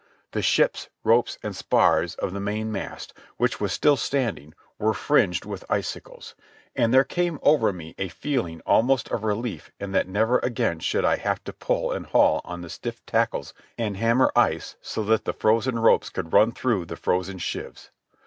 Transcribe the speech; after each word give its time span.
The 0.31 0.41
sails, 0.41 0.89
ropes, 1.03 1.37
and 1.43 1.55
spars 1.55 2.15
of 2.15 2.33
the 2.33 2.39
mainmast, 2.39 3.13
which 3.37 3.61
was 3.61 3.71
still 3.71 3.97
standing, 3.97 4.55
were 4.79 4.95
fringed 4.95 5.45
with 5.45 5.63
icicles; 5.69 6.33
and 6.75 6.91
there 6.91 7.03
came 7.03 7.37
over 7.43 7.71
me 7.71 7.93
a 7.99 8.07
feeling 8.07 8.61
almost 8.65 9.09
of 9.11 9.23
relief 9.23 9.69
in 9.79 9.91
that 9.91 10.07
never 10.07 10.39
again 10.39 10.79
should 10.79 11.05
I 11.05 11.17
have 11.17 11.43
to 11.43 11.53
pull 11.53 11.91
and 11.91 12.07
haul 12.07 12.41
on 12.43 12.61
the 12.61 12.69
stiff 12.71 13.05
tackles 13.05 13.53
and 13.77 13.95
hammer 13.95 14.31
ice 14.35 14.75
so 14.81 15.03
that 15.03 15.25
the 15.25 15.33
frozen 15.33 15.77
ropes 15.77 16.09
could 16.09 16.33
run 16.33 16.51
through 16.51 16.85
the 16.85 16.95
frozen 16.97 17.37
shivs. 17.37 17.91